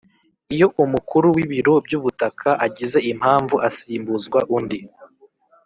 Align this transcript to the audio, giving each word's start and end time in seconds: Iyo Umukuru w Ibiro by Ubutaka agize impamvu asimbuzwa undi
Iyo 0.53 0.67
Umukuru 0.83 1.25
w 1.35 1.37
Ibiro 1.45 1.73
by 1.85 1.93
Ubutaka 1.99 2.49
agize 2.65 2.97
impamvu 3.11 3.55
asimbuzwa 3.67 4.39
undi 4.55 4.79